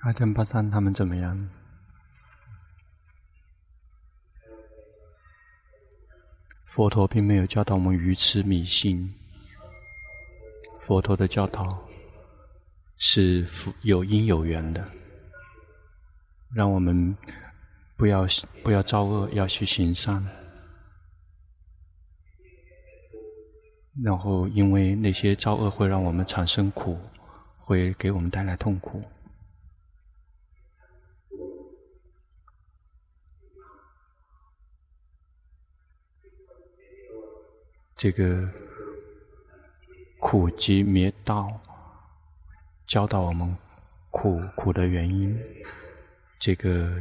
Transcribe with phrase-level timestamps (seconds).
[0.00, 1.48] 阿珍巴桑他们怎么样？
[6.64, 9.12] 佛陀并没有教导我们愚痴迷信。
[10.80, 11.78] 佛陀的教导
[12.96, 13.46] 是
[13.82, 14.82] 有因有缘的，
[16.54, 17.14] 让我们
[17.94, 18.26] 不要
[18.62, 20.26] 不要造恶，要去行善。
[24.02, 26.98] 然后，因为那些造恶会让我们产生苦，
[27.58, 29.04] 会给我们带来痛苦。
[38.00, 38.48] 这个
[40.20, 41.52] 苦集灭道，
[42.86, 43.54] 教导我们
[44.10, 45.38] 苦苦的原因。
[46.38, 46.96] 这个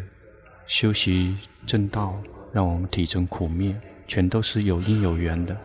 [0.67, 3.73] 修习正道，让我们体证苦灭，
[4.09, 5.55] 全都是有因有缘的。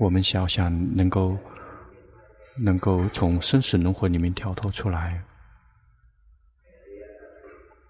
[0.00, 1.38] 我们想想能够
[2.56, 5.22] 能够从生死轮回里面跳脱出来，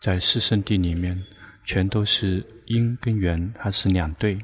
[0.02, 1.18] 在四圣地里面，
[1.64, 4.38] 全都是因跟缘，还是两对。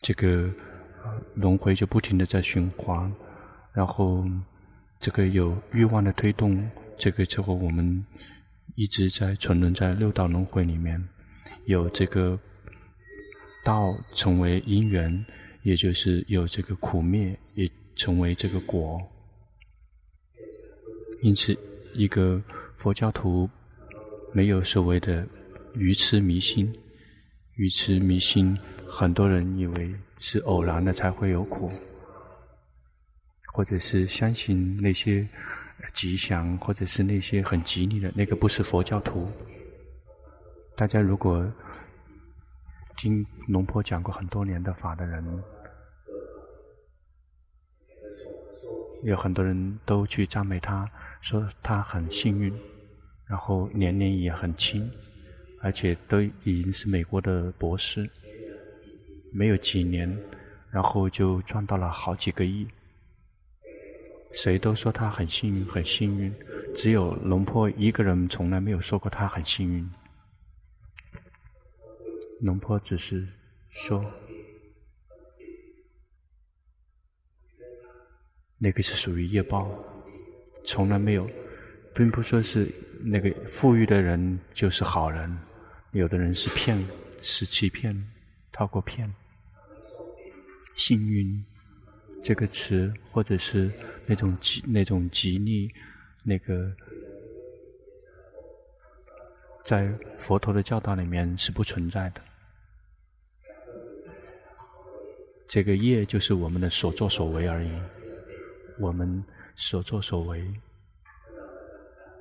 [0.00, 0.50] 这个
[1.34, 3.12] 轮回就不停的在循环，
[3.72, 4.24] 然后
[4.98, 8.04] 这个有欲望的推动，这个之后我们
[8.76, 11.02] 一直在沉沦在六道轮回里面，
[11.66, 12.38] 有这个
[13.64, 15.24] 道成为因缘，
[15.62, 19.00] 也就是有这个苦灭也成为这个果。
[21.22, 21.54] 因此，
[21.92, 22.42] 一个
[22.78, 23.48] 佛教徒
[24.32, 25.26] 没有所谓的
[25.74, 26.72] 愚痴迷信，
[27.60, 28.58] 愚痴迷信。
[28.88, 31.70] 很多人以为是偶然的才会有苦，
[33.52, 35.28] 或者是相信那些
[35.92, 39.30] 吉祥，或者是那些很吉利的，那个不是佛教徒。
[40.74, 41.46] 大家如果
[42.96, 45.22] 听龙婆讲过很多年的法的人，
[49.04, 52.50] 有很多人都去赞美他，说他很幸运，
[53.26, 54.90] 然后年龄也很轻，
[55.60, 58.08] 而且都已经是美国的博士。
[59.32, 60.18] 没有几年，
[60.70, 62.66] 然后就赚到了好几个亿。
[64.32, 66.32] 谁都说他很幸运，很幸运。
[66.74, 69.88] 只有龙婆一个人从来没有说过他很幸运。
[72.40, 73.26] 龙婆只是
[73.68, 74.04] 说，
[78.56, 79.68] 那个是属于业报，
[80.64, 81.28] 从来没有，
[81.94, 82.72] 并不说是
[83.02, 85.36] 那个富裕的人就是好人，
[85.92, 86.82] 有的人是骗，
[87.22, 87.94] 是欺骗。
[88.52, 89.10] 透过骗，
[90.74, 91.42] 幸运
[92.22, 93.72] 这个词，或者是
[94.04, 95.72] 那种吉那种吉利，
[96.22, 96.70] 那个
[99.64, 102.20] 在佛陀的教导里面是不存在的。
[105.48, 107.70] 这个业就是我们的所作所为而已。
[108.78, 109.24] 我们
[109.56, 110.46] 所作所为，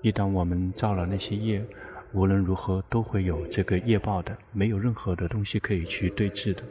[0.02, 1.66] 一旦我们造了那些业。
[2.14, 6.64] 无论如何都会有这个业报的，没有任何的东西可以去对治的。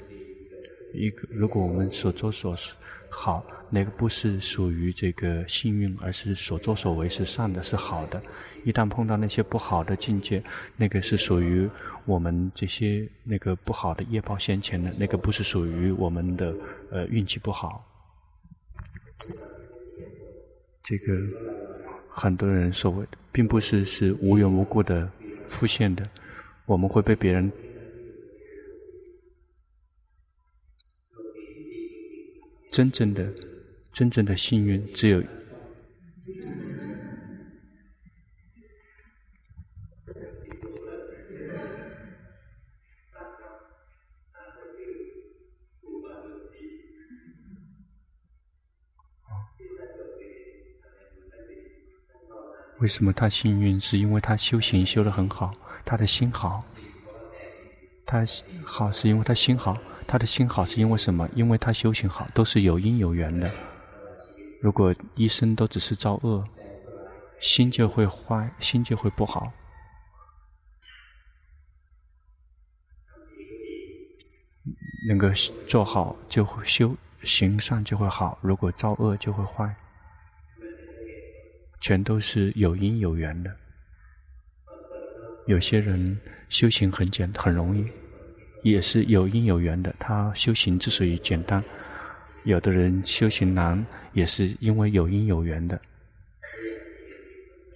[0.92, 2.74] 一个，如果我们所作所是
[3.10, 8.20] 好，那个不是属于这个幸运，而是所作所为是善的，是好的。
[8.64, 10.42] 一旦碰到那些不好的境界，
[10.76, 11.68] 那个是属于
[12.04, 16.54] 我们这些那个不好的业报先前的，那个不是属于我们的
[16.90, 17.84] 呃运气不好。
[20.82, 21.20] 这个
[22.08, 25.08] 很多人所谓的，并不是是无缘无故的。
[25.48, 26.08] 复现的，
[26.66, 27.50] 我们会被别人
[32.70, 33.28] 真正的、
[33.92, 35.20] 真正的幸运，只有
[52.80, 53.80] 为什么他幸运？
[53.80, 55.52] 是因为他修行修得很好，
[55.84, 56.62] 他的心好。
[58.06, 58.24] 他
[58.64, 61.28] 好是因为他心好，他的心好是因为什么？
[61.34, 63.50] 因为他修行好，都是有因有缘的。
[64.60, 66.44] 如果一生都只是造恶，
[67.40, 69.52] 心就会坏，心就会不好。
[75.08, 75.28] 能够
[75.66, 79.74] 做好就会修行善就会好，如果造恶就会坏。
[81.80, 83.50] 全都是有因有缘的。
[85.46, 87.84] 有些人修行很简很容易，
[88.62, 89.94] 也是有因有缘的。
[89.98, 91.62] 他修行之所以简单，
[92.44, 95.80] 有的人修行难，也是因为有因有缘的。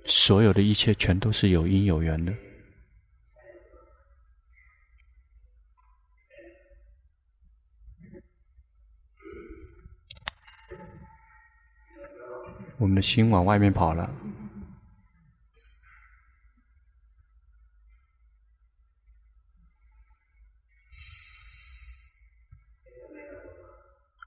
[0.05, 2.33] 所有的一切全都是有因有缘的。
[12.83, 14.11] 我们的心往外面跑了。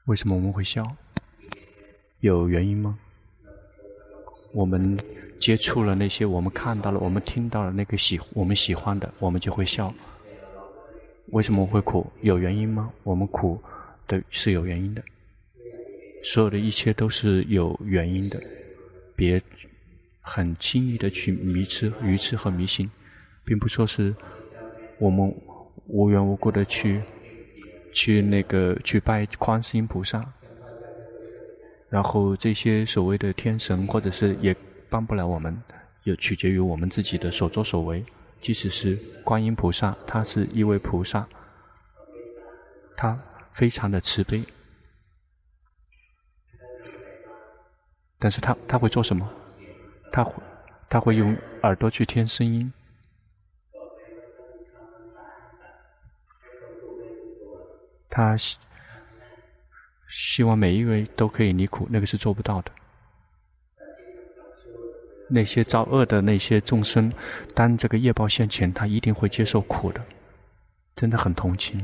[0.05, 0.87] 为什么我们会笑？
[2.21, 2.97] 有原因吗？
[4.53, 4.97] 我们
[5.37, 9.93] 接触了那些我们看到了、我们听到了那个喜我们喜欢的，我们就会笑。
[11.33, 12.09] 为什么会苦？
[12.21, 12.89] 有原因吗？
[13.03, 13.61] 我们苦
[14.07, 15.03] 的是有原因的。
[16.25, 18.41] 所有的一切都是有原因的。
[19.15, 19.41] 别
[20.19, 22.89] 很轻易的去迷痴、愚痴和迷信，
[23.43, 24.13] 并不说是
[24.97, 25.33] 我们
[25.87, 27.01] 无缘无故的去。
[27.97, 30.21] 去那个去拜观世音菩萨，
[31.87, 34.53] 然后这些所谓的天神或者是也
[34.89, 35.57] 帮不了我们，
[36.03, 38.03] 也取决于我们自己的所作所为。
[38.41, 41.25] 即使是观音菩萨，他是一位菩萨，
[42.97, 43.17] 他
[43.53, 44.43] 非常的慈悲，
[48.25, 49.29] 但是他他会做什么？
[50.11, 50.33] 他会
[50.89, 52.73] 他会用耳朵去听声音。
[58.09, 58.57] 他希
[60.09, 62.71] 希望每一位都可以离苦，那个是做不到的。
[65.29, 67.13] 那些造恶的那些众生，
[67.53, 70.01] 当这个业报现前，他一定会接受苦的。
[70.95, 71.79] 真的很同情，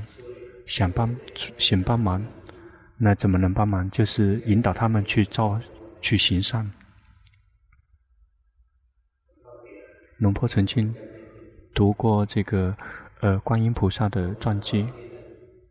[0.66, 1.16] 想帮
[1.60, 2.26] 想帮忙，
[2.98, 3.88] 那怎么能帮忙？
[3.92, 5.62] 就是引导他们去造
[6.02, 6.70] 去行善。
[10.18, 10.94] 龙婆曾经
[11.74, 12.76] 读过这个
[13.22, 14.86] 呃观音菩萨的传记。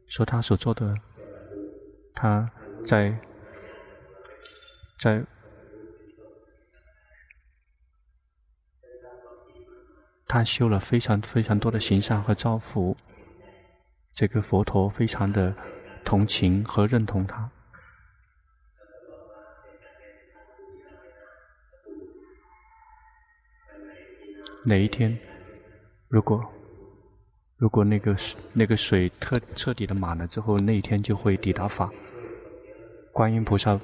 [0.08, 0.92] 说他所做的，
[2.14, 2.50] 他
[2.84, 3.16] 在
[4.98, 5.24] 在，
[10.26, 12.96] 他修了非常非常多的行善和造福，
[14.12, 15.54] 这个佛陀非常的
[16.04, 17.48] 同情和认同他。
[24.64, 25.18] 哪一天，
[26.08, 26.42] 如果。
[27.56, 28.16] 如果那个
[28.54, 31.90] 那个水彻彻底的满了之后，那一天就会抵达法。
[33.12, 33.78] 观音菩萨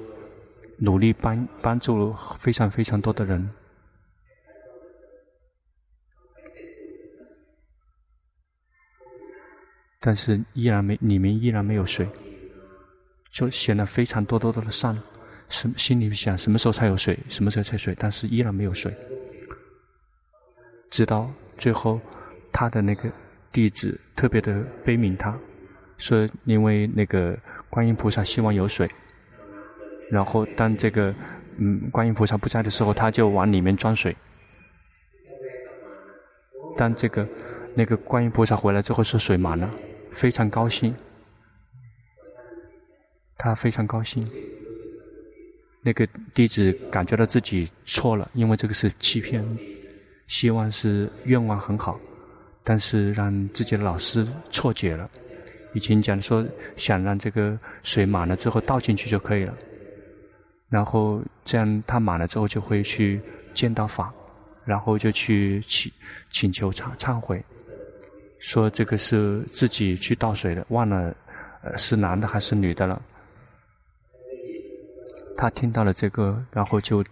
[0.78, 3.50] 努力帮帮助了非常非常多的人，
[10.00, 12.08] 但是依然没里面依然没有水，
[13.31, 14.99] 就显得非常多多多的善，
[15.50, 18.96] 什心里想什么时候才有水，什么时候才水，但是依然没有水，
[20.90, 22.00] 直到最后
[22.52, 23.10] 他的那个。
[23.52, 25.34] 弟子特别的悲悯他，
[25.96, 27.34] 说因为那个
[27.70, 28.90] 观音菩萨希望有水，
[30.10, 31.14] 然后当这个
[31.56, 34.14] 嗯观音菩萨不在的时候，他就往里面装水。
[36.76, 37.26] 当这个
[37.74, 39.70] 那个观音菩萨回来之后，是水满了，
[40.10, 40.94] 非常高兴，
[43.38, 44.28] 他非常高兴。
[45.82, 49.42] 那个弟子感觉到自己错了，因为这个是欺骗，
[50.26, 51.99] 希望是愿望很好。
[52.69, 55.08] 但是让自己的老师错解了，
[55.73, 56.44] 以前讲说
[56.76, 59.55] 想让这个水满了之后倒进去就可以了，
[60.69, 63.20] 然后这样他满了之后就会去
[63.55, 64.12] 见到法，
[64.64, 65.93] 然后就去请
[66.32, 67.40] 请求忏忏悔，
[68.40, 71.14] 说这个是自己去倒水的，忘了
[71.62, 73.00] 呃是男的还是女的了。
[75.37, 77.04] 他听到了这个，然后就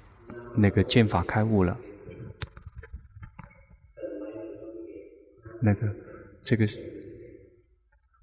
[0.56, 1.76] 那个见法开悟了。
[5.64, 5.88] 那个，
[6.42, 6.66] 这个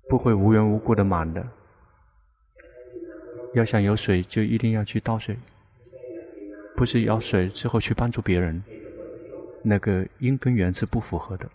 [0.08, 1.44] 不会无缘无故的满的。
[3.56, 5.36] 要想有水，就一定要去倒水，
[6.76, 8.62] 不是要水之后去帮助别人。
[9.64, 11.50] 那个因跟缘是不符合的。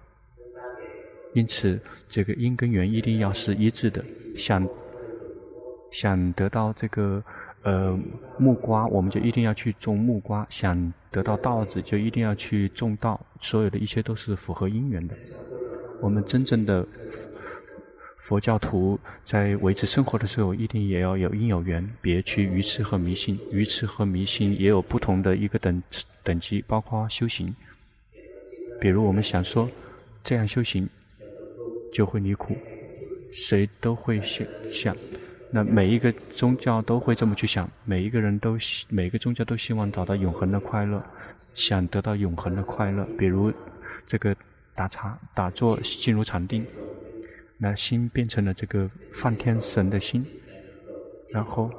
[1.35, 1.79] 因此，
[2.09, 4.05] 这个因跟缘一定要是一致的。
[4.35, 4.69] 想
[5.93, 7.23] 想得到这个
[7.63, 7.99] 呃
[8.39, 13.21] 木瓜，我们就一定要去种木瓜；想得到稻子，就一定要去种稻。
[13.41, 15.15] 所有的一切都是符合因缘的。
[16.01, 16.87] 我们真正的
[18.19, 23.39] 佛教徒在维持生活的时候，一定也要有因有缘，别去愚痴和迷信。
[23.51, 25.83] 愚痴和迷信也有不同的一个等
[26.23, 27.55] 等级，包括修行。
[28.81, 29.69] 比如我们想说
[30.23, 30.89] 这样修行
[31.93, 32.57] 就会离苦，
[33.33, 34.97] 谁都会想想。
[35.51, 41.03] 那每一个宗教都会这么去想，每一个人都每个宗教都希望找到永恒的快乐，
[41.55, 43.07] 想得到永恒的快乐。
[43.17, 43.53] 比如
[44.07, 44.37] 这个。
[44.77, 46.65] 打禅、打坐、进入禅定，
[47.59, 50.25] 那心变成了这个梵天神的心，
[51.31, 51.71] 然后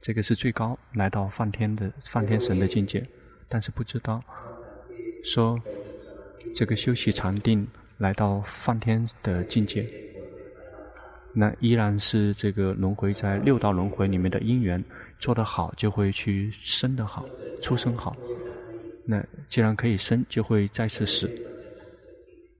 [0.00, 3.04] 这个是最高，来到梵天的梵天神的境界，
[3.48, 4.22] 但是不知道
[5.24, 5.60] 说
[6.54, 7.66] 这个修习禅定
[7.98, 9.84] 来到梵天的境界，
[11.32, 14.82] 那依然是这个轮回在六道轮回里面的因缘，
[15.18, 17.24] 做得好就会去生得好，
[17.60, 18.16] 出生好。
[19.04, 21.28] 那既然可以生，就会再次死，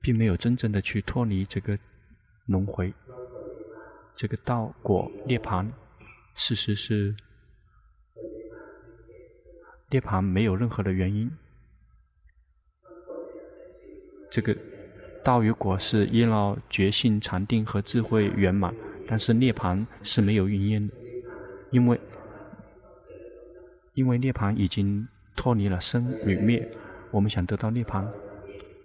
[0.01, 1.79] 并没有真正的去脱离这个
[2.47, 2.93] 轮回。
[4.17, 5.71] 这个道果涅槃，
[6.35, 7.15] 事实是
[9.91, 11.31] 涅槃没有任何的原因。
[14.29, 14.57] 这个
[15.23, 18.75] 道与果是依照觉性、禅定和智慧圆满，
[19.07, 20.95] 但是涅槃是没有原因的，
[21.71, 22.01] 因为
[23.95, 25.07] 因为涅槃已经。
[25.43, 26.65] 脱离了生与灭，
[27.11, 28.07] 我们想得到涅槃，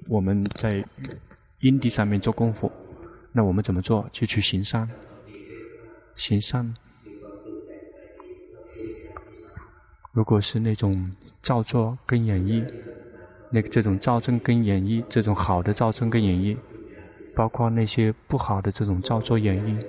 [0.07, 0.83] 我们在
[1.59, 2.71] 因地上面做功夫，
[3.31, 4.09] 那我们怎么做？
[4.11, 4.89] 就去行善，
[6.15, 6.73] 行善。
[10.13, 11.11] 如果是那种
[11.43, 12.65] 造作跟演绎，
[13.51, 16.57] 那个这种造作跟演绎，这种好的造作跟演绎，
[17.35, 19.85] 包括那些不好的这种造作演绎，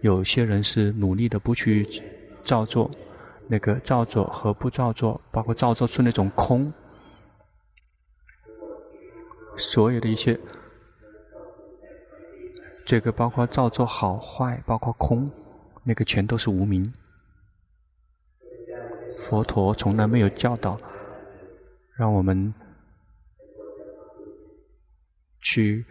[0.00, 1.86] 有些人是努力的不去
[2.42, 2.90] 造作。
[3.52, 6.72] 那个造作和不造作，包括造作出那种空，
[9.56, 10.38] 所有的一些，
[12.86, 15.28] 这个包括造作好坏，包括空，
[15.82, 16.92] 那个全都是无明。
[19.18, 20.80] 佛陀从来没有教导，
[21.98, 22.54] 让我们
[25.40, 25.84] 去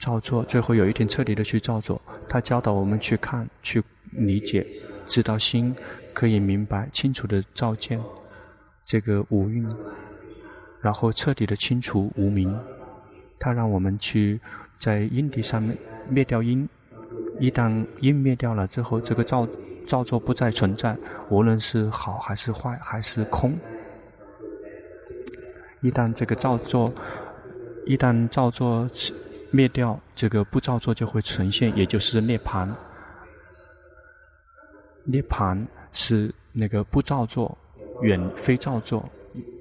[0.00, 2.02] 造作，最后有一天彻底的去造作。
[2.28, 3.80] 他教导我们去看，去
[4.10, 4.66] 理解，
[5.06, 5.74] 知道心。
[6.14, 8.00] 可以明白清楚的照见
[8.84, 9.68] 这个五蕴，
[10.80, 12.56] 然后彻底的清除无明。
[13.40, 14.40] 它让我们去
[14.78, 15.76] 在因地上面
[16.08, 16.68] 灭掉因，
[17.40, 19.44] 一旦因灭掉了之后，这个造
[19.88, 20.96] 造作不再存在，
[21.30, 23.58] 无论是好还是坏还是空。
[25.80, 26.94] 一旦这个造作，
[27.86, 28.88] 一旦造作
[29.50, 32.68] 灭掉，这个不造作就会呈现，也就是涅槃。
[35.04, 35.64] 涅槃。
[35.96, 37.56] 是那个不造作，
[38.02, 39.08] 远非造作，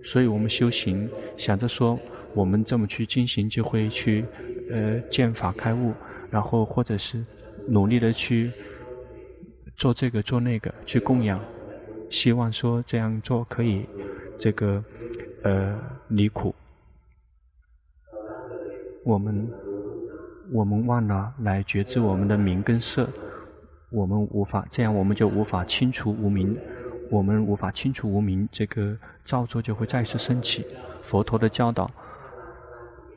[0.03, 1.07] 所以我们修行
[1.38, 2.00] 想着说，
[2.33, 4.25] 我们这么去进行，就会去
[4.71, 5.93] 呃见法开悟，
[6.31, 7.23] 然后或者是
[7.67, 8.51] 努力的去
[9.77, 11.39] 做这个做那个去供养，
[12.09, 13.85] 希望说这样做可以
[14.39, 14.83] 这个
[15.43, 16.55] 呃离苦。
[19.03, 19.47] 我们
[20.51, 23.07] 我们忘了来觉知我们的名跟色。
[23.93, 26.57] 我们无法这样，我们就无法清除无明。
[27.12, 30.65] 我们无法清除无明，这个造作就会再次升起。
[31.03, 31.88] 佛陀的教导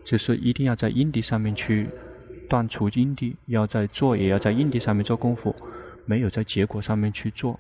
[0.05, 1.89] 就是一定要在因地上面去
[2.47, 5.55] 断除因地，要在做也要在因地上面做功夫，
[6.05, 7.59] 没有在结果上面去做。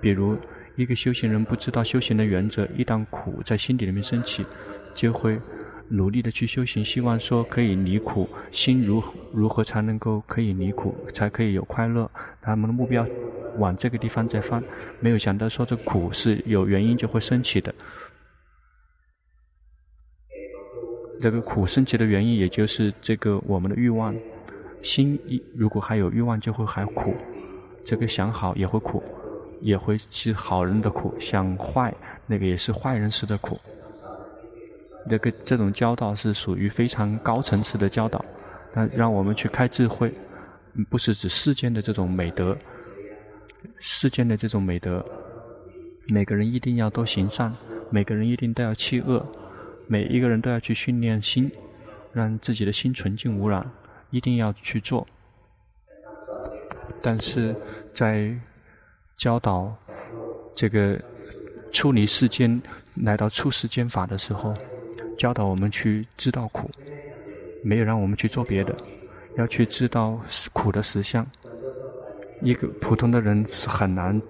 [0.00, 0.38] 比如
[0.76, 4.46] 一个修行人不知道修行的原则，一旦苦在心底里面升起，
[4.94, 5.36] 就会。
[5.88, 9.02] 努力的去修行，希望说可以离苦，心如
[9.32, 12.10] 如何才能够可以离苦，才可以有快乐？
[12.40, 13.06] 他们的目标
[13.58, 14.62] 往这个地方在放，
[15.00, 17.74] 没有想到说这苦是有原因就会升起的。
[21.20, 24.14] 这个苦升起的原因，也就是这个我们的欲望，
[24.82, 27.14] 心一如果还有欲望，就会还苦。
[27.84, 29.02] 这个想好也会苦，
[29.60, 31.94] 也会是好人的苦；想坏，
[32.26, 33.58] 那个也是坏人吃的苦。
[35.08, 38.24] 这个这种教导是属于非常高层次的教导，
[38.74, 40.12] 那让我们去开智慧，
[40.90, 42.56] 不是指世间的这种美德，
[43.78, 45.04] 世间的这种美德，
[46.08, 47.54] 每个人一定要都行善，
[47.88, 49.24] 每个人一定都要弃恶，
[49.86, 51.50] 每一个人都要去训练心，
[52.12, 53.64] 让自己的心纯净无染，
[54.10, 55.06] 一定要去做。
[57.00, 57.54] 但是
[57.92, 58.34] 在
[59.16, 59.72] 教导
[60.54, 61.00] 这个
[61.70, 62.60] 出离世间，
[62.96, 64.52] 来到出世间法的时候。
[65.16, 66.70] 教导我们去知道苦，
[67.64, 68.76] 没有让我们去做别的，
[69.36, 70.20] 要去知道
[70.52, 71.26] 苦的实相。
[72.42, 74.20] 一个普通的人是很难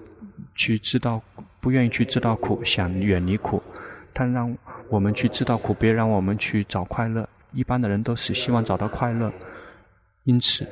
[0.55, 1.21] 去知道，
[1.61, 3.61] 不愿意去知道苦，想远离苦。
[4.14, 4.57] 他让
[4.88, 7.28] 我们去知道苦，别让我们去找快乐。
[7.52, 9.33] 一般的人都是希望找到快乐，
[10.25, 10.66] 因此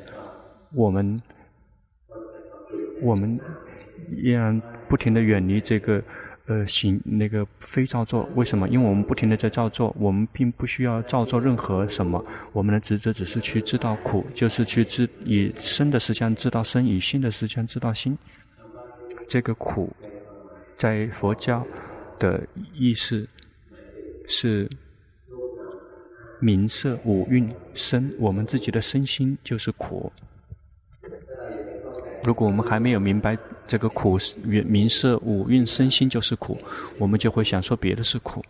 [0.71, 1.21] 我们
[3.01, 3.39] 我们
[4.09, 6.01] 依然不停的远离这个。
[6.47, 8.69] 呃，行那个非造作，为什么？
[8.69, 12.23] 因为我们不停的在造作，我们并不需要造作任何什么。
[12.53, 18.15] 我们的职责只是去知道苦，就是去知以身的实相知道身，以心的实相知道心。
[19.27, 19.91] 这个苦，
[20.77, 21.65] 在佛教
[22.19, 22.39] 的
[22.75, 23.27] 意思
[24.27, 24.69] 是
[26.39, 30.11] 名色五蕴身，我们自己的身心就是苦。
[32.23, 33.35] 如果我们还没有明白
[33.67, 36.57] 这个苦是名是五蕴身心就是苦，
[36.97, 38.43] 我们就会想说别的是苦。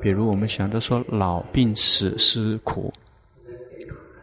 [0.00, 2.92] 比如我们想着说老病死是苦，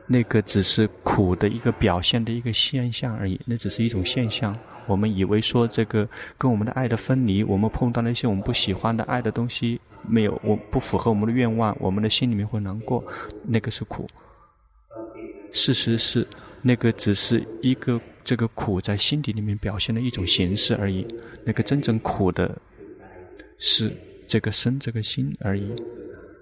[0.07, 4.57] 那个只是苦的一个表现的一个现象而已，那只是一种现象。
[4.87, 6.07] 我们以为说这个
[6.37, 13.03] 跟我们的爱的分离，我们碰到那些我们不喜欢的爱的东西，没有我不符合我们的愿望，我们的心里面会难过，
[13.43, 14.09] 那个是苦。
[15.51, 16.27] 事实是，
[16.61, 21.05] 那个只是一个这个苦在心底里面表现的一种形式而已。
[21.43, 22.59] 那个真正苦的，
[23.57, 23.91] 是
[24.27, 25.73] 这个身这个心而已，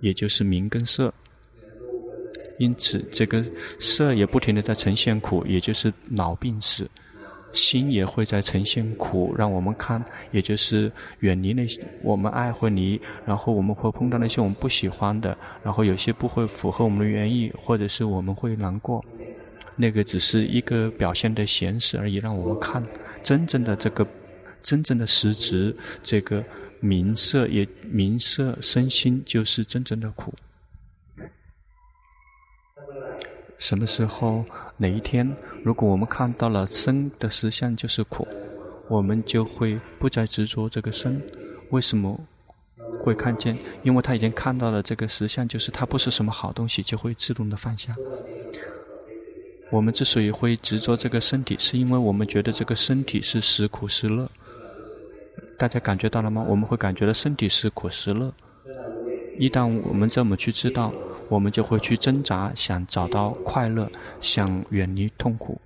[0.02, 1.14] 也就是名跟色。
[2.60, 3.46] 因此，这个
[3.80, 6.90] 色也不停地在呈现苦，也就是老病死。
[7.54, 19.04] 心也会在呈现苦，让我们看，也就是远离那些我们爱会离，然后我们会碰到那些我们不喜欢的，然后有些不会符合我们的原意，或者是我们会难过。
[19.78, 22.84] 那个只是一个表现的形式而已，让我们看
[23.24, 24.06] 真正的这个
[24.62, 26.44] 真正的实质，这个
[26.80, 30.34] 名色也名色身心就是真正的苦。
[33.60, 34.44] 什么时候？
[34.80, 35.28] 哪一天？
[35.64, 38.28] 如果我们看到了生的实相就是苦，
[38.88, 41.20] 我们就会不再执着这个生。
[41.72, 42.16] 为什么
[43.00, 43.58] 会看见？
[43.82, 47.96] 因为他已经看到了这个实相，就是它不是什么好东西，就会自动的放下。
[49.72, 54.30] 我们之所以会执着这个身体，是因为我们觉得这个身体是时苦时乐。
[55.58, 56.46] 大家感觉到了吗？
[56.48, 58.34] 我们会感觉到身体是苦时乐。
[59.38, 60.94] 一旦我们这么去知道。
[61.30, 65.60] 我们就会去挣扎，想找到快乐，想远离痛苦。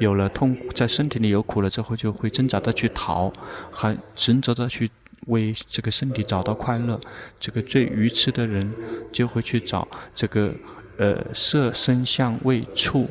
[0.00, 3.32] 有了痛苦，在身体里有苦了之后，就会挣扎的去逃，
[3.70, 4.90] 还执着的去
[5.28, 7.00] 为这个身体找到快乐。
[7.38, 8.68] 这个最愚痴的人
[9.12, 10.52] 就会去找这个
[10.98, 13.08] 呃色声相味触，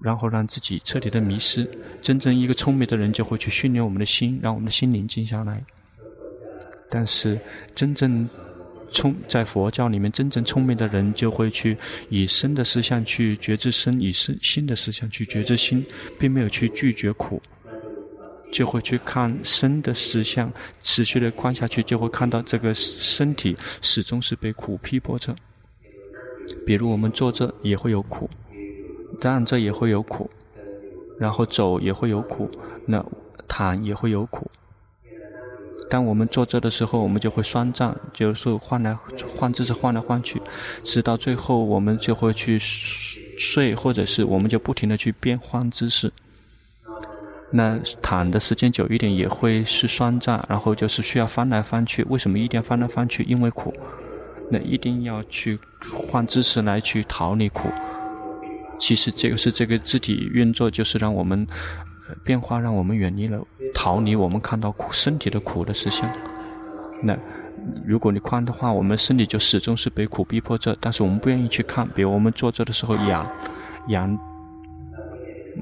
[0.00, 1.68] 然后让自己彻底的迷失。
[2.00, 5.64] 真正一个聪明的人就会去训练我们的心，让我们的心宁静下来。
[6.90, 7.40] 但是
[7.74, 8.28] 真正。
[8.94, 11.74] 聪在佛教里面，真正聪明的人就会去
[12.10, 15.82] 以身的实相去觉知身，以身心的实相去觉知心，
[16.18, 17.40] 并没有去拒绝苦，
[18.52, 25.34] 就会去看身的实相，持续的观下去，就会看到这个身体始终是被苦逼迫着。
[26.66, 28.28] 比如我们坐着也会有苦，
[29.20, 30.30] 站着也会有苦，
[31.18, 32.50] 然后走也会有苦，
[32.86, 33.04] 那
[33.48, 34.50] 躺也会有苦。
[35.90, 38.96] 当我们坐着的时候，我们就会双站，就是换来
[39.36, 40.40] 换姿势，换来换去，
[40.82, 46.10] 直到最后我们就会去睡，或者是我们就不停的去变换姿势。
[47.50, 52.02] 那躺的时间久一点，也会是双站，然后就是需要翻来翻去。
[52.04, 53.22] 为什么一定要翻来翻去？
[53.24, 53.74] 因为苦。
[54.52, 55.58] 那一定要去
[55.90, 57.70] 换姿势来去逃离苦。
[58.78, 61.48] 其实这个是这个肢体运作，就是让我们。
[62.24, 66.06] 变化让我们远离了逃离我们看到苦身体的苦的实相。
[67.02, 67.16] 那
[67.86, 71.88] 如果你看的话，我们身体就始终是被苦逼迫着，但是我们不愿意去看。
[71.94, 73.26] 比如我们坐着的时候痒，
[73.88, 74.18] 痒，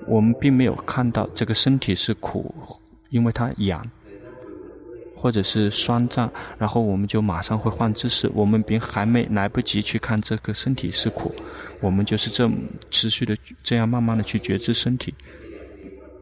[0.09, 2.53] 我们并没有看到这个身体是苦，
[3.11, 3.89] 因为它痒，
[5.21, 8.31] 或者是酸胀，然后我们就马上会换姿势。
[8.35, 11.35] 我们并还没来不及去看这个身体是苦，
[11.81, 12.51] 我们就是这
[12.91, 15.15] 持续的这样慢慢的去觉知身体。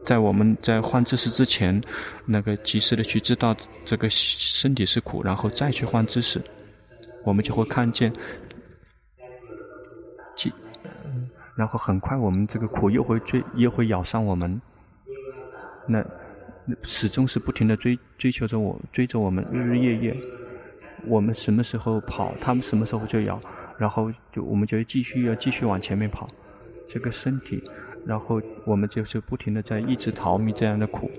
[0.05, 1.81] 在我们在换姿势之前，
[2.25, 6.41] 那个及时的去知道这个身体是苦，然后再去换姿势，
[7.23, 8.11] 我们就会看见，
[11.55, 14.61] 然后很快我们这个苦又会追，又会咬上我们，
[15.85, 16.03] 那
[16.83, 20.17] 始终是不停的追追求着我，追着我们日日夜夜，
[21.05, 23.39] 我们什么时候跑，他们什么时候就咬，
[23.77, 26.29] 然后就我们就继续要继续往前面跑，
[26.87, 27.63] 这个身体。
[28.05, 31.11] 然后我们就是不停的在一直逃避这样的苦，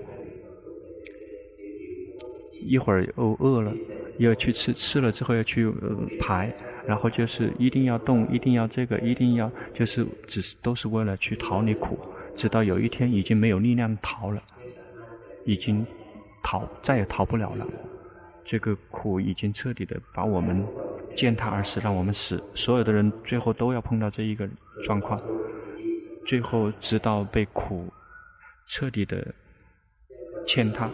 [2.59, 3.71] 一会儿又饿了，
[4.17, 5.71] 又要去吃，吃了之后要去
[6.19, 6.51] 排，
[6.85, 11.97] 然后就是一定要动，一定要这个，一定要就是只是都是为了去逃离苦，
[12.35, 14.41] 直到有一天已经没有力量逃了，
[15.45, 15.85] 已经
[16.43, 17.65] 逃再也逃不了了，
[18.43, 20.65] 这个苦已经彻底的把我们
[21.15, 24.49] 践踏而死，让我们死，所有的人最后都要碰到这一个
[24.83, 25.21] 状况。
[26.25, 27.91] 最后，直到被苦
[28.67, 29.33] 彻底的
[30.45, 30.89] 践踏，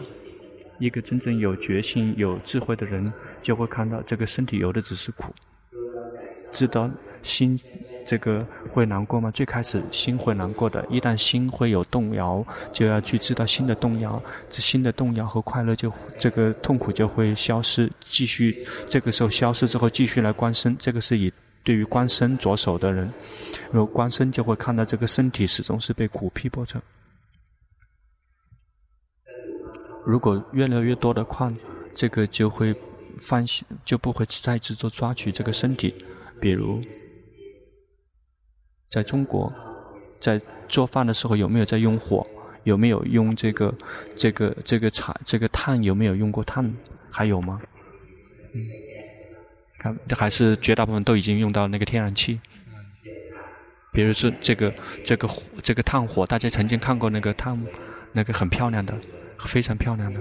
[0.78, 5.32] 一个真正有决心、有智慧的人，就会看到这个身体有的只是苦。
[6.50, 7.58] 知道心
[8.06, 8.44] 这个
[8.78, 9.28] 会难过吗？
[9.32, 14.22] 最开始心会难过的，一旦心会有动摇，就要去知道心的动摇。
[14.48, 20.76] 这心的动摇和快乐就这个痛苦就会消失，继续这个时候消失之后，继续来观身。
[20.78, 21.32] 这个是以。
[21.64, 23.12] 对于观身着手的人，
[23.70, 26.80] 如果观身就会看到这个身体始终是被苦逼迫着。
[30.06, 31.54] 如果越来越多的矿，
[31.94, 32.74] 这个就会
[33.20, 35.94] 放心，就不会再执着抓取这个身体。
[36.40, 36.80] 比如，
[38.88, 39.52] 在中国，
[40.20, 42.26] 在做饭的时候有没有在用火？
[42.64, 43.74] 有没有用这个
[44.14, 45.82] 这个这个柴这个炭？
[45.82, 46.74] 有没有用过炭？
[47.10, 47.60] 还有吗？
[48.52, 48.60] 嗯，
[49.78, 52.40] 看还是绝大部分都已经用到那个天然气。
[53.90, 55.28] 比如说这个这个
[55.62, 57.58] 这个炭火，大家曾经看过那个炭，
[58.12, 58.94] 那个很漂亮的，
[59.46, 60.20] 非常漂亮的。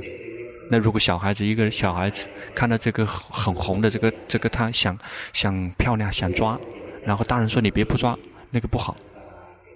[0.70, 4.98] 那如果小孩子一个小孩子看到这个很红的这个这个炭，想
[5.34, 6.58] 想漂亮想抓，
[7.04, 8.18] 然后大人说你别不抓，
[8.52, 8.96] 那个不好，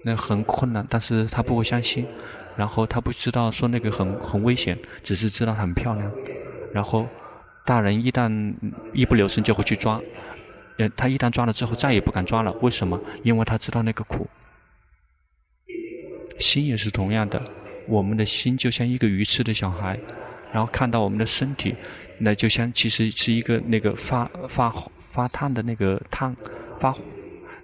[0.04, 2.06] 那很困难，但是他不会相信，
[2.56, 6.12] 然后他不知道说那个很很危险，只是知道很漂亮，
[6.74, 7.08] 然后
[7.66, 8.54] 大人一旦
[8.94, 10.02] 一不留神就会去抓，
[10.78, 13.00] 呃，他一旦抓了之后再也不敢抓了，为什么？
[13.24, 14.28] 因为他知道那个苦。
[16.40, 17.42] 心也是同样的，
[17.88, 20.00] 我们的心就像一个愚痴的小孩。
[20.54, 21.74] 然后看到我们的身体，
[22.18, 26.36] 那就像其实是一个那个发发发烫的那个烫
[26.78, 26.94] 发，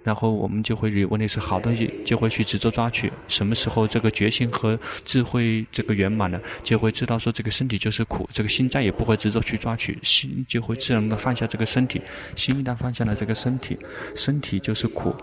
[0.08, 3.12] 然后我们就会以为那是好东西，就会去执着抓取。
[3.26, 12.00] 什么时候这个决心和智慧这个圆满了，就会知道说这个身体就是苦，这个心再也不会执着去抓取，心就会自然的放下这个身体。
[12.36, 13.78] 心一旦放下了这个身体，
[14.14, 15.14] 身体就是苦，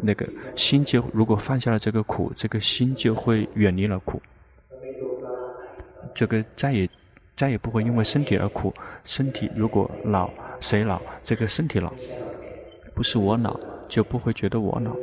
[0.00, 4.22] 那个心就如果放下了这个苦，这个心就会远离了苦，
[6.14, 6.88] 这个再也。
[7.34, 8.72] 再也不会因为身体而苦。
[9.04, 11.00] 身体如果老，谁老？
[11.22, 11.92] 这个身体老，
[12.94, 13.58] 不是我老，
[13.92, 14.96] 就不会觉得我老，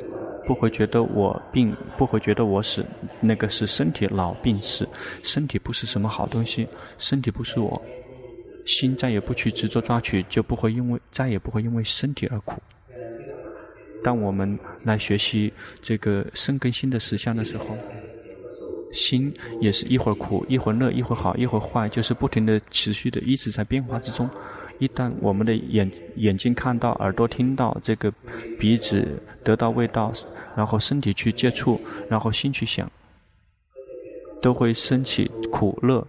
[0.47, 2.83] 不会觉得我病，不会觉得我死。
[3.19, 4.89] 那个是身体老病死，
[5.21, 7.79] 身体不是什么好东西，身体不是我。
[8.65, 12.59] 心再也不去执着抓取，就不会因为再也不会因为身体而苦。
[14.03, 17.77] 当我们来学习这个生跟心的实相的时候。
[18.91, 24.27] 心也是一会儿苦，一会儿乐，一会儿好，一会儿坏，就是不停的、持续的，一直在变化之中。
[24.79, 28.11] 一旦我们的眼眼睛看到，耳朵听到，这个
[28.57, 30.11] 鼻子得到味道，
[30.55, 32.89] 然后身体去接触，然后心去想，
[34.41, 36.05] 都会升起苦乐，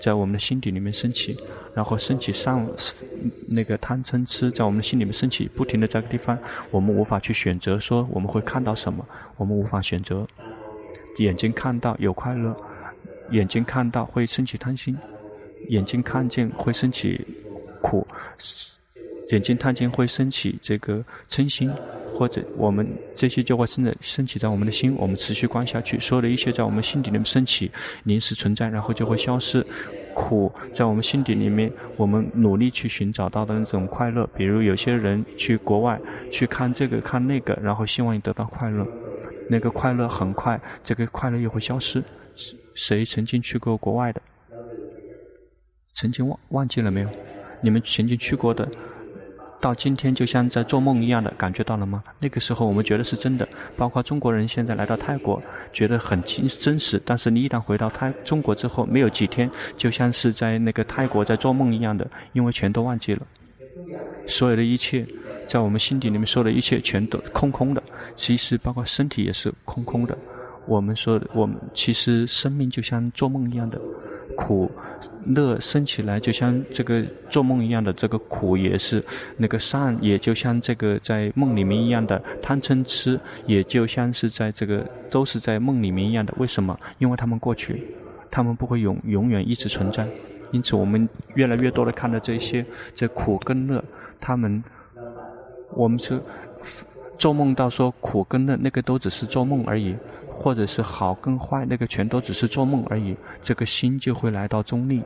[0.00, 1.36] 在我们的心底里面升起，
[1.72, 2.68] 然后升起上
[3.46, 6.36] 那个贪嗔痴，在我们的心里面升起，不停的在这个地方，
[6.72, 10.26] 我们无法去选择说我们会看到什么，我们无法选择。
[11.18, 12.56] 眼睛看到有快乐，
[13.30, 14.98] 眼睛看到会升起贪心，
[15.68, 17.24] 眼睛看见会升起
[17.84, 18.06] 苦，
[19.28, 21.70] 眼睛看见会升起这个嗔心，
[22.14, 27.70] 或者我们这些就会升的升起在我们的心，我们持续观下去，所有的一切在我们心底里面升起，
[28.04, 29.64] 临时存在，然后就会消失。
[30.14, 38.86] 苦在我们心底里面，我们努力去寻找到的那种快乐，比如有些人去国外去看这个看那个，然后希望你得到快乐。
[39.50, 42.02] 那个快乐很快，这个快乐又会消失。
[42.74, 44.22] 谁曾经去过国外的？
[45.94, 47.08] 曾经忘忘记了没有？
[47.64, 48.68] 你们曾经去过的，
[49.58, 52.04] 到今天就像在做梦一样的感觉到了吗？
[52.20, 53.48] 那个时候我们觉得是真的。
[53.74, 57.00] 包括中国人现在来到泰国，觉得很真真实。
[57.06, 63.26] 但是你一旦回到泰中国之后，没有几天，就像是在那个泰国在做梦一样的，因为全都忘记了，
[64.26, 65.06] 所有的一切。
[65.46, 67.82] 在我们心底里面说的一切全都空空的，
[68.14, 70.16] 其实包括身体也是空空的。
[70.66, 73.78] 我们说，我们其实生命就像做梦一样的，
[74.36, 74.70] 苦
[75.26, 79.02] 乐生起来就像这个做梦一样的，这个苦也是
[79.36, 86.32] 那个善，也就像这个在梦里面一样的贪嗔痴，也就像是在这个都是在梦里面一样的。
[86.38, 86.78] 为什么？
[86.98, 87.86] 因为他们过去，
[88.30, 90.06] 他们不会永永远一直存在。
[90.50, 93.82] 因此，我们越来越多的看到这些这苦跟乐，
[94.20, 94.62] 他们。
[95.76, 96.20] 我们是
[97.18, 99.92] 做梦到说苦跟乐，那个都只是做梦而已；
[100.34, 103.16] 或者是好跟坏，那个全都只是做梦而已。
[103.40, 105.00] 这个心就会来到中立。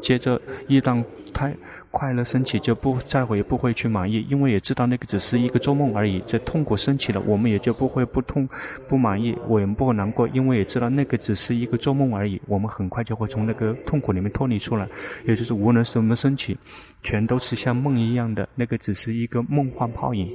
[0.00, 1.02] 接着，一旦
[1.32, 1.56] 太
[1.90, 6.22] 快乐升起，就不再会不会去满意，因为也知道那个只是一个做梦而已。
[6.26, 8.46] 这痛苦升起了，我们也就不会不痛
[8.86, 12.38] 不满意，我们不会难过，因为也知道那个只是一个做梦而已。
[12.46, 14.86] 我们很快就会从那个痛苦里面脱离出来，
[15.24, 16.54] 也就是无论什么升起，
[17.02, 20.30] 全都是像梦一样的，那个只是一个梦幻泡影，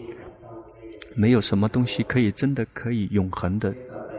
[1.14, 3.72] 没有什么东西可以真的可以永恒的，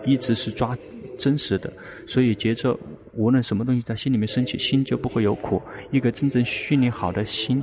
[0.04, 0.76] 一直是抓。
[1.18, 1.70] 真实的，
[2.06, 2.74] 所以接着
[3.12, 5.60] 无论什么东西在心里面升起，心就不会有苦。
[5.90, 7.62] 一个真正训练好的心，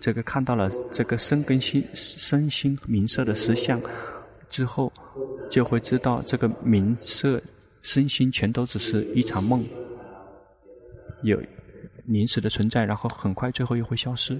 [0.00, 3.82] 这个看到了这个身跟心、身心名色的实相
[4.48, 4.92] 之后，
[5.50, 7.42] 就会知道这个名色
[7.82, 9.64] 身心全都只是一场梦，
[11.24, 11.42] 有
[12.04, 14.38] 临时的存在，然后很快最后又会消失，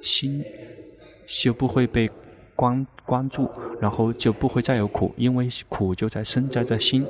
[0.00, 0.44] 心
[1.24, 2.10] 就不会被。
[2.58, 3.48] 关关注，
[3.80, 7.06] 然后就不会再有苦，因为苦就在身在在心。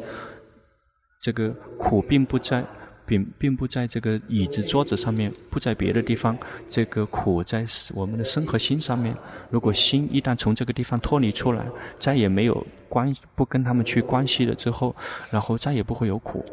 [1.22, 2.62] 这个苦并不在，
[3.06, 6.36] 并并不在这个椅子、桌子上面，不在别的地方。
[6.68, 9.16] 这个苦在我们的身和心上面。
[9.48, 11.66] 如果心一旦从这个地方脱离出来，
[11.98, 14.94] 再也没有关，不跟他们去关系了之后，
[15.30, 16.44] 然后再也不会有苦，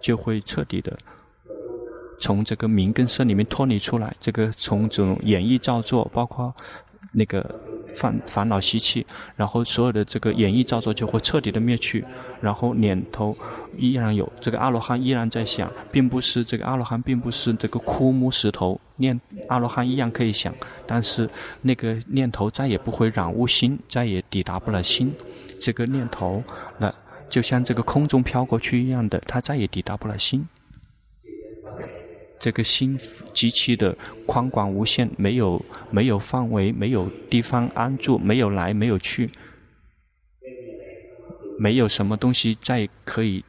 [0.00, 0.98] 就会彻底的
[2.18, 4.12] 从这个名跟身里面脱离出来。
[4.18, 6.52] 这个从这种演绎造作，包括
[7.12, 7.60] 那个。
[7.94, 12.04] 烦烦恼习气，然后所有的这个演绎造作就会彻底的灭去，
[12.40, 13.36] 然后念头
[13.76, 20.54] 依然有，这个阿罗汉依然在想，并不是这个阿罗汉并不是这个枯木石头，念阿罗汉依然可以想，
[20.86, 21.28] 但是
[21.62, 25.12] 那个念头再也不会染污心，再也抵达不了心，
[25.60, 26.42] 这个念头
[26.78, 26.92] 那
[27.28, 30.46] 就像这个空中飘过去一样的，它再也抵达不了心。
[32.38, 32.98] 这个心
[33.32, 39.30] 极其的宽广无限，没有没有范围，没有地方安住，没有来，没有去，
[41.58, 43.42] 没有什么东西再可以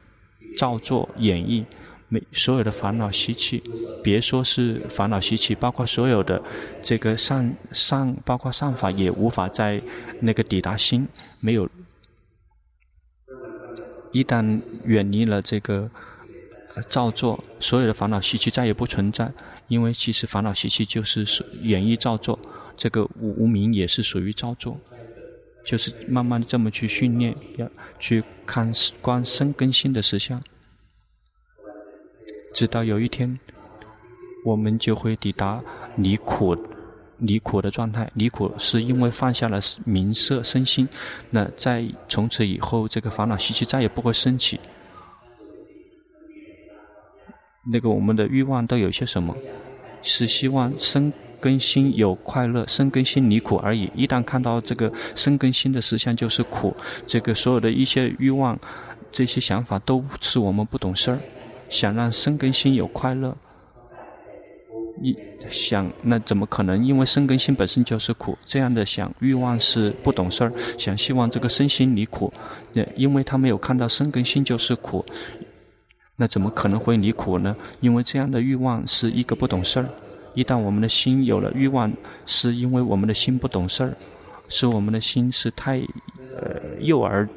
[0.56, 1.64] 照作演绎，
[2.08, 3.62] 没所有的烦恼习气，
[4.02, 6.42] 别说是烦恼习气，包括所有的
[6.82, 9.82] 这个善善，包括善法也无法在
[10.20, 11.06] 那个抵达心，
[11.40, 11.68] 没有，
[14.12, 15.90] 一旦远离了这个。
[16.90, 19.30] 造作所有的烦恼习气再也不存在，
[19.68, 21.24] 因为其实烦恼习气就是
[21.62, 22.38] 演绎造作，
[22.76, 24.78] 这个无无明也是属于造作，
[25.64, 30.42] 就是慢慢这么去训练，要去看观身跟心的实相，
[32.52, 33.38] 直到有一天，
[34.44, 35.62] 我们就会抵达
[35.96, 36.56] 离苦
[37.18, 38.10] 离苦的状态。
[38.14, 40.86] 离苦是因为放下了名色身心，
[41.30, 44.60] 那在从此以后，这个烦恼习气再也不会升起。
[47.70, 49.36] 那个我们的欲望都有些什么？
[50.02, 53.90] 是希望身跟心有快乐，身跟心离苦而已。
[53.94, 56.72] 一旦看到这个身跟心的实相就是苦，
[57.08, 58.56] 这个所有的一些欲望、
[59.10, 61.18] 这些想法都是我们不懂事儿，
[61.68, 63.36] 想让身跟心有快乐，
[65.02, 65.16] 一
[65.50, 66.84] 想那怎么可能？
[66.84, 72.32] 因为身跟心本身就是苦，这样的想欲望是不懂事儿，想希望这个身心离苦，
[72.94, 75.04] 因为他没有看到身跟心就是苦。
[76.16, 77.54] 那怎么可能会离苦呢？
[77.80, 79.88] 因为这样的欲望是一个不懂事儿。
[80.34, 81.92] 一旦我们的心有了欲望，
[82.24, 83.96] 是因为我们的心不懂事儿，
[84.48, 85.78] 是我们的心是太
[86.36, 87.28] 呃幼儿。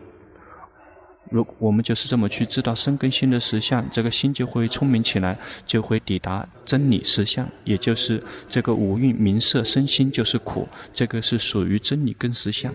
[1.29, 12.73] 如我们就是这么去知道生跟心的实相，这个心就会聪明起来，就会抵达真理实相，也就是这个五蕴名色身心就是苦，这个是属于真理跟实相，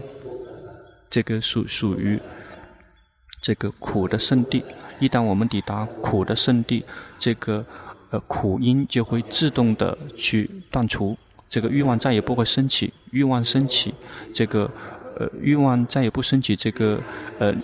[1.11, 2.19] 这个属属于
[3.41, 4.63] 这个苦的圣地。
[4.99, 6.85] 一旦我们抵达苦的圣地，
[7.19, 7.65] 这个
[8.11, 11.17] 呃苦因就会自动的去断除，
[11.49, 13.95] 这个欲望再也不会升起，欲望升起，
[14.33, 14.71] 这个
[15.19, 17.01] 呃欲望再也不升起，这个
[17.39, 17.55] 呃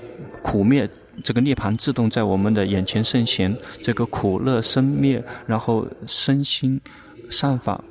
[0.43, 0.89] 苦灭，
[1.23, 6.81] 这个涅槃自动在我们的眼前圣显，这个苦乐生灭，然后身心
[7.29, 7.83] 善法、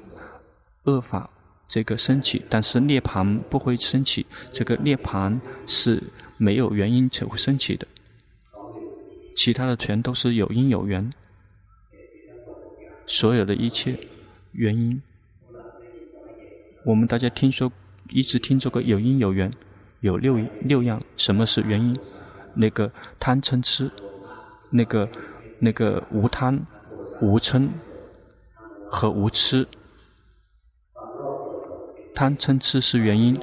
[0.84, 1.30] 恶法
[1.68, 6.02] 这个升起，但是涅槃不会升起，这个涅槃是
[6.38, 7.88] 没有原因才会升起的。
[9.40, 11.14] 其他的全都是有因有缘，
[13.06, 13.98] 所有的一切
[14.52, 15.02] 原因，
[16.84, 17.72] 我们大家听说，
[18.10, 19.50] 一直听说过有因有缘，
[20.02, 21.98] 有六六样，什么是原因？
[22.54, 23.90] 那个贪嗔痴，
[24.72, 25.08] 那个
[25.60, 26.60] 那个无贪
[27.22, 27.70] 无嗔
[28.92, 29.66] 和无痴，
[32.14, 33.40] 贪嗔痴是原因，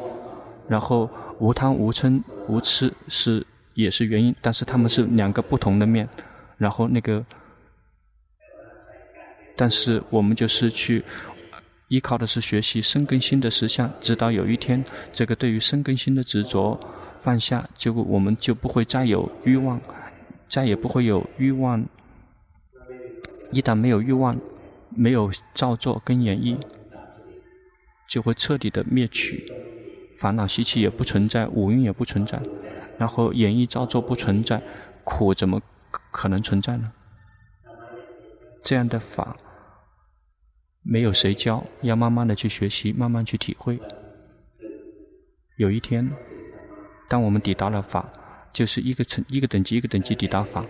[0.68, 3.46] 然后无贪无嗔无痴是。
[3.76, 6.08] 也是原因，但是他们是两个不同的面，
[6.56, 7.24] 然后那个，
[9.54, 11.04] 但是我们就是去
[11.88, 16.80] 依靠的是学习身跟心的实相，直到有一天，这个对于身跟心的执着
[17.22, 19.78] 放下，结果我们就不会再有欲望，
[20.48, 21.84] 再也不会有欲望。
[23.52, 24.36] 一旦没有欲望，
[24.88, 26.58] 没有造作跟演绎，
[28.08, 29.52] 就会彻底的灭去，
[30.18, 32.40] 烦恼习气也不存在，五蕴也不存在。
[32.98, 34.62] 然后演绎造作不存在，
[35.04, 35.60] 苦怎么
[36.10, 36.92] 可能存在呢？
[38.62, 39.36] 这样的法
[40.82, 43.78] 没有谁教，要慢慢的去学习，慢慢去体会。
[45.56, 46.10] 有一天，
[47.08, 48.08] 当我们抵达了法，
[48.52, 50.64] 就是一个层一个等级一个等级抵达法，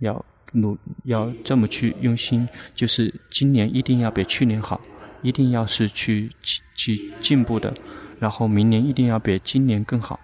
[0.00, 4.80] 要努要这么去用心，就是今年一定要比去年好，
[5.22, 7.74] 一定要是去去进步的，
[8.18, 10.20] 然后明年一定要比今年更好。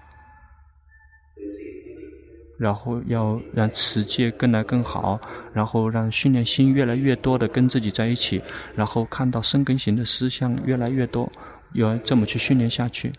[2.59, 5.21] 然后要让持戒更来更好，
[5.53, 8.41] 然后让训练心越来越多的跟自己在一起，
[8.75, 11.31] 然后看到生根型的思想越来越多，
[11.73, 13.13] 要这么去训练下去。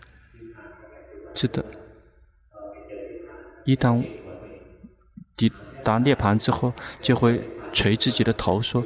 [1.34, 1.64] 是的，
[3.64, 4.02] 一旦
[5.36, 5.50] 抵
[5.82, 7.42] 达涅盘之后，就会
[7.72, 8.82] 捶自己的头说：“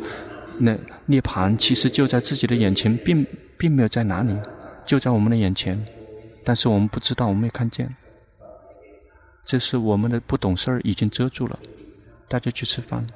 [0.59, 3.25] 那涅盘其实就在自己的眼前，并
[3.59, 4.35] 并没有在哪里，
[4.87, 5.79] 就在我们的眼前，
[6.43, 7.95] 但是我们不知道，我们没看见。”
[9.49, 11.59] 这是我们的不懂事儿已经遮住了。
[12.29, 13.07] 大家去吃饭。